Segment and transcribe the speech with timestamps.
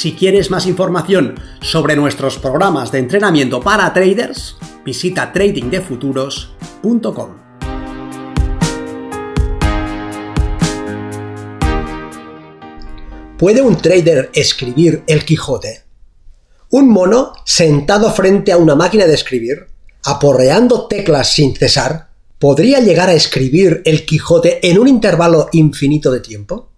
[0.00, 7.36] Si quieres más información sobre nuestros programas de entrenamiento para traders, visita tradingdefuturos.com.
[13.36, 15.82] ¿Puede un trader escribir el Quijote?
[16.70, 19.66] Un mono sentado frente a una máquina de escribir,
[20.06, 22.08] aporreando teclas sin cesar,
[22.38, 26.69] ¿podría llegar a escribir el Quijote en un intervalo infinito de tiempo?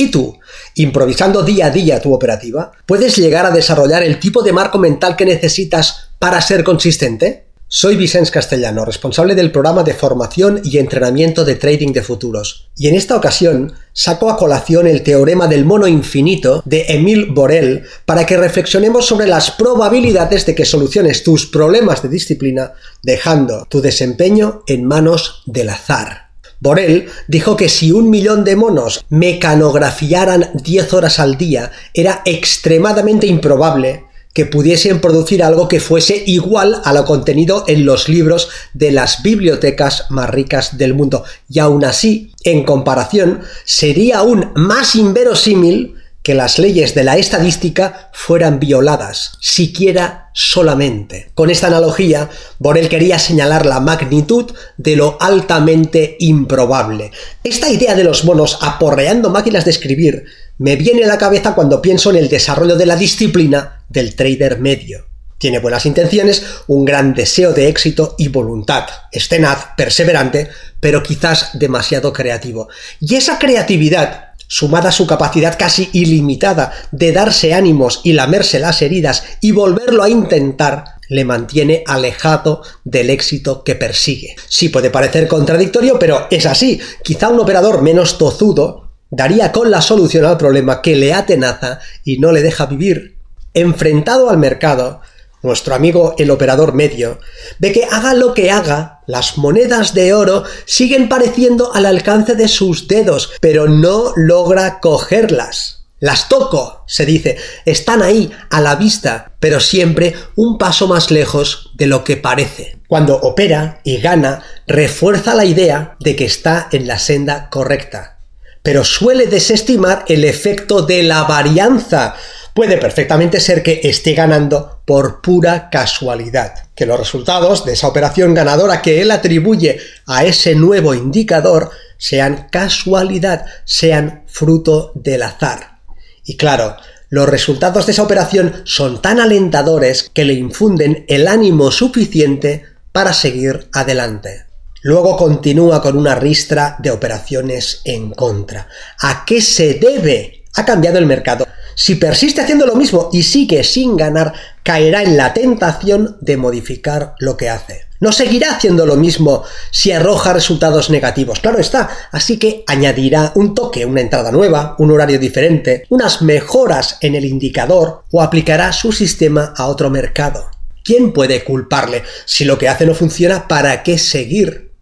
[0.00, 0.38] ¿Y tú,
[0.76, 5.14] improvisando día a día tu operativa, puedes llegar a desarrollar el tipo de marco mental
[5.14, 7.48] que necesitas para ser consistente?
[7.68, 12.88] Soy Vicens Castellano, responsable del programa de formación y entrenamiento de trading de futuros, y
[12.88, 18.24] en esta ocasión saco a colación el teorema del mono infinito de Emile Borel para
[18.24, 22.72] que reflexionemos sobre las probabilidades de que soluciones tus problemas de disciplina
[23.02, 26.29] dejando tu desempeño en manos del azar.
[26.60, 33.26] Borel dijo que si un millón de monos mecanografiaran 10 horas al día, era extremadamente
[33.26, 38.92] improbable que pudiesen producir algo que fuese igual a lo contenido en los libros de
[38.92, 41.24] las bibliotecas más ricas del mundo.
[41.48, 48.10] Y aún así, en comparación, sería aún más inverosímil que las leyes de la estadística
[48.12, 51.30] fueran violadas, siquiera solamente.
[51.34, 57.10] Con esta analogía, Borel quería señalar la magnitud de lo altamente improbable.
[57.42, 60.24] Esta idea de los monos aporreando máquinas de escribir
[60.58, 64.58] me viene a la cabeza cuando pienso en el desarrollo de la disciplina del trader
[64.58, 65.06] medio.
[65.38, 68.84] Tiene buenas intenciones, un gran deseo de éxito y voluntad.
[69.10, 72.68] Es tenaz, perseverante, pero quizás demasiado creativo.
[73.00, 78.82] Y esa creatividad sumada a su capacidad casi ilimitada de darse ánimos y lamerse las
[78.82, 84.34] heridas y volverlo a intentar, le mantiene alejado del éxito que persigue.
[84.48, 86.80] Sí puede parecer contradictorio, pero es así.
[87.04, 92.18] Quizá un operador menos tozudo daría con la solución al problema que le atenaza y
[92.18, 93.14] no le deja vivir.
[93.54, 95.00] Enfrentado al mercado,
[95.42, 97.18] nuestro amigo el operador medio,
[97.58, 102.48] ve que haga lo que haga, las monedas de oro siguen pareciendo al alcance de
[102.48, 105.80] sus dedos, pero no logra cogerlas.
[106.00, 107.36] Las toco, se dice,
[107.66, 112.78] están ahí, a la vista, pero siempre un paso más lejos de lo que parece.
[112.88, 118.20] Cuando opera y gana, refuerza la idea de que está en la senda correcta,
[118.62, 122.14] pero suele desestimar el efecto de la varianza,
[122.54, 128.34] puede perfectamente ser que esté ganando por pura casualidad, que los resultados de esa operación
[128.34, 135.78] ganadora que él atribuye a ese nuevo indicador sean casualidad, sean fruto del azar.
[136.24, 136.76] Y claro,
[137.08, 143.12] los resultados de esa operación son tan alentadores que le infunden el ánimo suficiente para
[143.12, 144.46] seguir adelante.
[144.82, 148.66] Luego continúa con una ristra de operaciones en contra.
[149.02, 150.46] ¿A qué se debe?
[150.56, 151.46] Ha cambiado el mercado.
[151.82, 157.14] Si persiste haciendo lo mismo y sigue sin ganar, caerá en la tentación de modificar
[157.20, 157.86] lo que hace.
[158.00, 163.54] No seguirá haciendo lo mismo si arroja resultados negativos, claro está, así que añadirá un
[163.54, 168.92] toque, una entrada nueva, un horario diferente, unas mejoras en el indicador o aplicará su
[168.92, 170.50] sistema a otro mercado.
[170.84, 172.02] ¿Quién puede culparle?
[172.26, 174.74] Si lo que hace no funciona, ¿para qué seguir?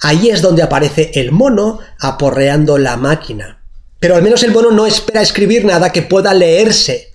[0.00, 3.59] Ahí es donde aparece el mono aporreando la máquina.
[4.00, 7.10] Pero al menos el mono no espera escribir nada que pueda leerse.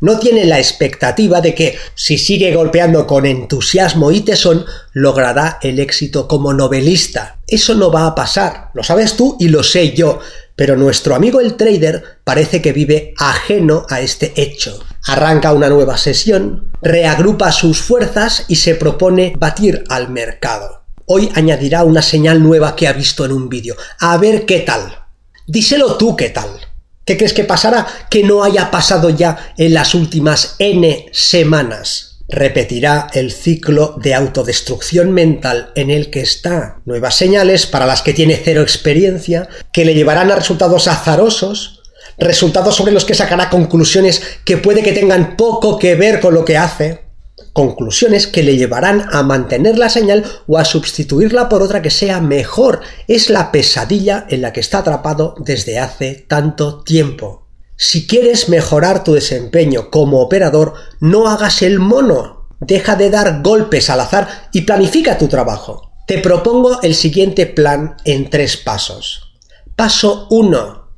[0.00, 5.78] No tiene la expectativa de que, si sigue golpeando con entusiasmo y tesón, logrará el
[5.78, 7.38] éxito como novelista.
[7.46, 8.70] Eso no va a pasar.
[8.74, 10.18] Lo sabes tú y lo sé yo.
[10.56, 14.78] Pero nuestro amigo el trader parece que vive ajeno a este hecho.
[15.06, 20.82] Arranca una nueva sesión, reagrupa sus fuerzas y se propone batir al mercado.
[21.06, 23.76] Hoy añadirá una señal nueva que ha visto en un vídeo.
[24.00, 25.03] A ver qué tal.
[25.46, 26.48] Díselo tú qué tal.
[27.04, 32.20] ¿Qué crees que pasará que no haya pasado ya en las últimas N semanas?
[32.28, 36.80] Repetirá el ciclo de autodestrucción mental en el que está.
[36.86, 41.82] Nuevas señales para las que tiene cero experiencia, que le llevarán a resultados azarosos,
[42.16, 46.46] resultados sobre los que sacará conclusiones que puede que tengan poco que ver con lo
[46.46, 47.03] que hace,
[47.54, 52.20] conclusiones que le llevarán a mantener la señal o a sustituirla por otra que sea
[52.20, 52.80] mejor.
[53.08, 57.46] Es la pesadilla en la que está atrapado desde hace tanto tiempo.
[57.76, 62.48] Si quieres mejorar tu desempeño como operador, no hagas el mono.
[62.60, 65.92] Deja de dar golpes al azar y planifica tu trabajo.
[66.06, 69.32] Te propongo el siguiente plan en tres pasos.
[69.76, 70.88] Paso 1.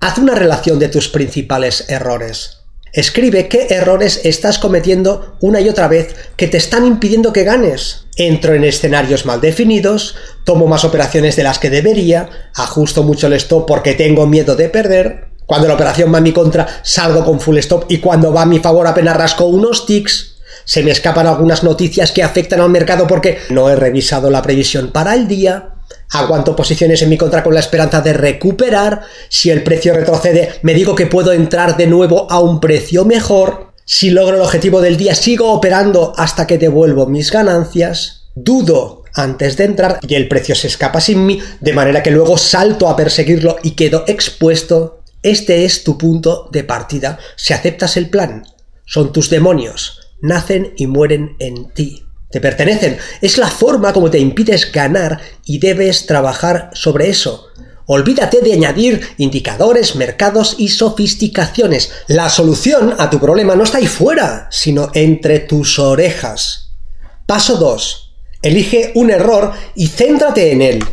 [0.00, 2.65] Haz una relación de tus principales errores.
[2.92, 8.06] Escribe qué errores estás cometiendo una y otra vez que te están impidiendo que ganes.
[8.16, 13.34] Entro en escenarios mal definidos, tomo más operaciones de las que debería, ajusto mucho el
[13.34, 15.28] stop porque tengo miedo de perder.
[15.44, 18.46] Cuando la operación va a mi contra, salgo con full stop y cuando va a
[18.46, 23.06] mi favor apenas rasco unos ticks se me escapan algunas noticias que afectan al mercado
[23.06, 25.75] porque no he revisado la previsión para el día,
[26.10, 30.74] aguanto posiciones en mi contra con la esperanza de recuperar, si el precio retrocede me
[30.74, 34.96] digo que puedo entrar de nuevo a un precio mejor, si logro el objetivo del
[34.96, 40.54] día sigo operando hasta que devuelvo mis ganancias, dudo antes de entrar y el precio
[40.54, 45.02] se escapa sin mí, de manera que luego salto a perseguirlo y quedo expuesto.
[45.22, 48.44] Este es tu punto de partida si aceptas el plan.
[48.84, 52.05] Son tus demonios, nacen y mueren en ti.
[52.36, 52.98] Te pertenecen.
[53.22, 57.46] Es la forma como te impides ganar y debes trabajar sobre eso.
[57.86, 61.92] Olvídate de añadir indicadores, mercados y sofisticaciones.
[62.08, 66.74] La solución a tu problema no está ahí fuera, sino entre tus orejas.
[67.24, 68.14] Paso 2.
[68.42, 70.84] Elige un error y céntrate en él.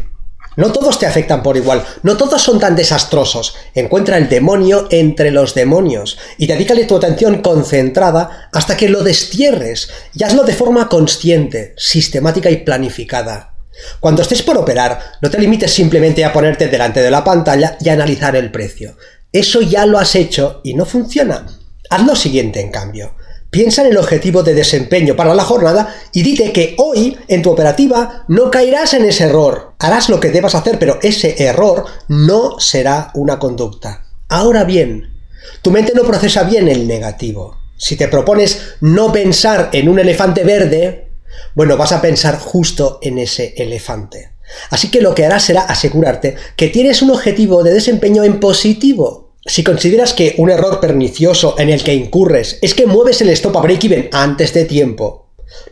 [0.55, 3.55] No todos te afectan por igual, no todos son tan desastrosos.
[3.73, 9.89] Encuentra el demonio entre los demonios y dedícale tu atención concentrada hasta que lo destierres
[10.13, 13.55] y hazlo de forma consciente, sistemática y planificada.
[13.99, 17.89] Cuando estés por operar, no te limites simplemente a ponerte delante de la pantalla y
[17.89, 18.95] analizar el precio.
[19.31, 21.47] Eso ya lo has hecho y no funciona.
[21.89, 23.15] Haz lo siguiente, en cambio.
[23.53, 27.51] Piensa en el objetivo de desempeño para la jornada y dite que hoy en tu
[27.51, 29.75] operativa no caerás en ese error.
[29.77, 34.07] Harás lo que debas hacer, pero ese error no será una conducta.
[34.27, 35.13] Ahora bien,
[35.61, 37.59] tu mente no procesa bien el negativo.
[37.77, 41.11] Si te propones no pensar en un elefante verde,
[41.53, 44.31] bueno, vas a pensar justo en ese elefante.
[44.71, 49.22] Así que lo que harás será asegurarte que tienes un objetivo de desempeño en positivo,
[49.45, 53.57] si consideras que un error pernicioso en el que incurres es que mueves el stop
[53.57, 55.23] a break-even antes de tiempo,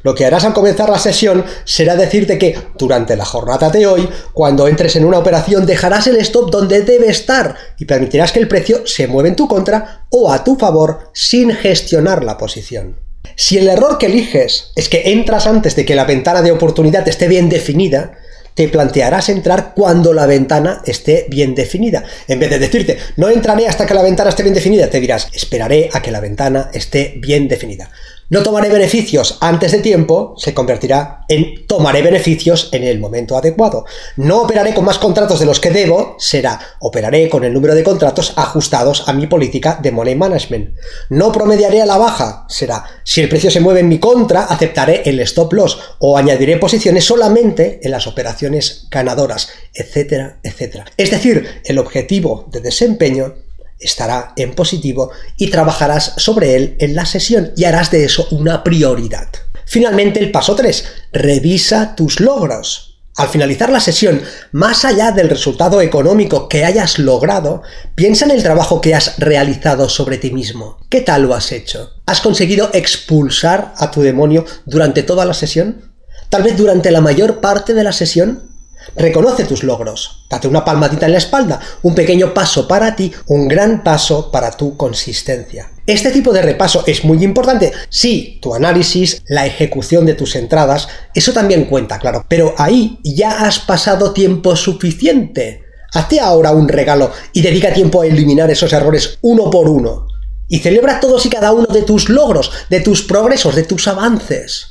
[0.03, 4.09] lo que harás al comenzar la sesión será decirte que durante la jornada de hoy,
[4.33, 8.47] cuando entres en una operación, dejarás el stop donde debe estar y permitirás que el
[8.47, 12.99] precio se mueva en tu contra o a tu favor sin gestionar la posición.
[13.35, 17.07] Si el error que eliges es que entras antes de que la ventana de oportunidad
[17.07, 18.17] esté bien definida,
[18.53, 22.03] te plantearás entrar cuando la ventana esté bien definida.
[22.27, 25.29] En vez de decirte, no entraré hasta que la ventana esté bien definida, te dirás,
[25.33, 27.89] esperaré a que la ventana esté bien definida.
[28.31, 33.83] No tomaré beneficios antes de tiempo se convertirá en tomaré beneficios en el momento adecuado.
[34.15, 37.83] No operaré con más contratos de los que debo será operaré con el número de
[37.83, 40.77] contratos ajustados a mi política de money management.
[41.09, 45.01] No promediaré a la baja será si el precio se mueve en mi contra aceptaré
[45.03, 50.85] el stop loss o añadiré posiciones solamente en las operaciones ganadoras, etcétera, etcétera.
[50.95, 53.33] Es decir, el objetivo de desempeño
[53.81, 58.63] estará en positivo y trabajarás sobre él en la sesión y harás de eso una
[58.63, 59.27] prioridad.
[59.65, 60.85] Finalmente, el paso 3.
[61.13, 62.91] Revisa tus logros.
[63.17, 67.61] Al finalizar la sesión, más allá del resultado económico que hayas logrado,
[67.93, 70.77] piensa en el trabajo que has realizado sobre ti mismo.
[70.89, 71.91] ¿Qué tal lo has hecho?
[72.05, 75.91] ¿Has conseguido expulsar a tu demonio durante toda la sesión?
[76.29, 78.50] ¿Tal vez durante la mayor parte de la sesión?
[78.95, 83.47] Reconoce tus logros, date una palmadita en la espalda, un pequeño paso para ti, un
[83.47, 85.71] gran paso para tu consistencia.
[85.87, 87.71] Este tipo de repaso es muy importante.
[87.89, 93.45] Sí, tu análisis, la ejecución de tus entradas, eso también cuenta, claro, pero ahí ya
[93.45, 95.63] has pasado tiempo suficiente.
[95.93, 100.07] Hazte ahora un regalo y dedica tiempo a eliminar esos errores uno por uno.
[100.47, 104.70] Y celebra todos y cada uno de tus logros, de tus progresos, de tus avances.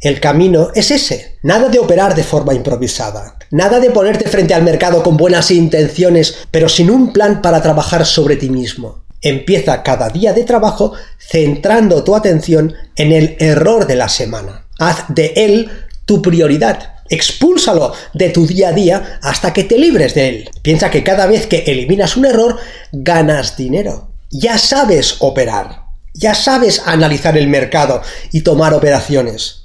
[0.00, 4.62] El camino es ese, nada de operar de forma improvisada, nada de ponerte frente al
[4.62, 9.04] mercado con buenas intenciones, pero sin un plan para trabajar sobre ti mismo.
[9.20, 14.64] Empieza cada día de trabajo centrando tu atención en el error de la semana.
[14.78, 15.70] Haz de él
[16.06, 16.94] tu prioridad.
[17.10, 20.50] Expúlsalo de tu día a día hasta que te libres de él.
[20.62, 22.56] Piensa que cada vez que eliminas un error,
[22.92, 24.08] ganas dinero.
[24.30, 25.82] Ya sabes operar.
[26.14, 28.00] Ya sabes analizar el mercado
[28.32, 29.59] y tomar operaciones.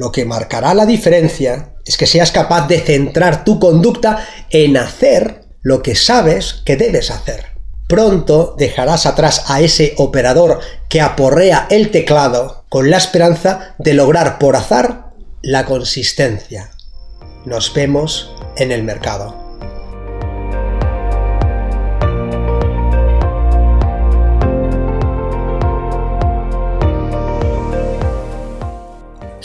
[0.00, 5.42] Lo que marcará la diferencia es que seas capaz de centrar tu conducta en hacer
[5.60, 7.48] lo que sabes que debes hacer.
[7.86, 14.38] Pronto dejarás atrás a ese operador que aporrea el teclado con la esperanza de lograr
[14.38, 15.10] por azar
[15.42, 16.70] la consistencia.
[17.44, 19.39] Nos vemos en el mercado.